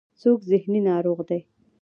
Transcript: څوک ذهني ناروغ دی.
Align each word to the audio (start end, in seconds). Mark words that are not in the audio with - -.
څوک 0.21 0.39
ذهني 0.49 0.79
ناروغ 0.89 1.19
دی. 1.29 1.39